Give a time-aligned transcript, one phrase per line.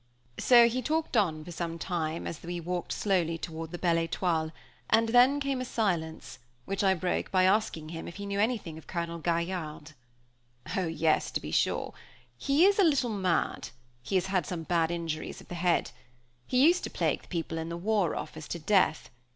[0.39, 4.51] So he talked on, for a time, as we walked slowly toward the Belle Étoile,
[4.89, 8.79] and then came a silence, which I broke by asking him if he knew anything
[8.79, 9.91] of Colonel Gaillarde.
[10.75, 10.87] "Oh!
[10.87, 11.93] yes, to be sure.
[12.35, 13.69] He is a little mad;
[14.01, 15.91] he has had some bad injuries of the head.
[16.47, 19.11] He used to plague the people in the War Office to death.